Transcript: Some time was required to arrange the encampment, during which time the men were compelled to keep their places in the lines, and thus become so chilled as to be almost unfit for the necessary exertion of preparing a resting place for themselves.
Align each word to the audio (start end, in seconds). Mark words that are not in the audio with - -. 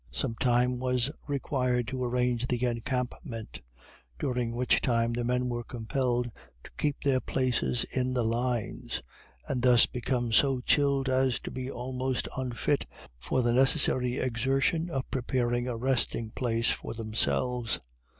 Some 0.09 0.33
time 0.33 0.79
was 0.79 1.11
required 1.27 1.87
to 1.89 2.03
arrange 2.03 2.47
the 2.47 2.65
encampment, 2.65 3.61
during 4.17 4.55
which 4.55 4.81
time 4.81 5.13
the 5.13 5.23
men 5.23 5.47
were 5.47 5.63
compelled 5.63 6.31
to 6.63 6.71
keep 6.75 7.01
their 7.03 7.19
places 7.21 7.83
in 7.83 8.11
the 8.13 8.23
lines, 8.23 9.03
and 9.47 9.61
thus 9.61 9.85
become 9.85 10.31
so 10.31 10.59
chilled 10.61 11.07
as 11.07 11.39
to 11.41 11.51
be 11.51 11.69
almost 11.69 12.27
unfit 12.35 12.87
for 13.19 13.43
the 13.43 13.53
necessary 13.53 14.17
exertion 14.17 14.89
of 14.89 15.07
preparing 15.11 15.67
a 15.67 15.77
resting 15.77 16.31
place 16.31 16.71
for 16.71 16.95
themselves. 16.95 17.79